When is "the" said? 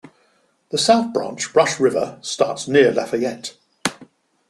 0.71-0.79